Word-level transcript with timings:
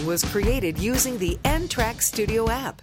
song 0.00 0.06
was 0.06 0.24
created 0.24 0.78
using 0.78 1.18
the 1.18 1.38
N-Track 1.44 2.02
Studio 2.02 2.48
app. 2.48 2.82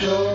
Joe. 0.00 0.29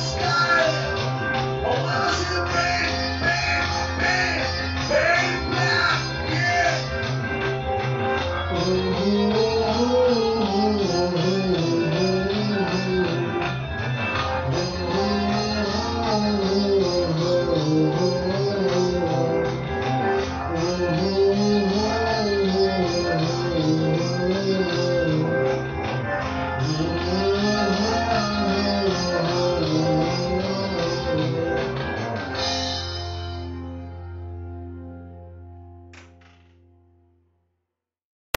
Stop. 0.00 0.29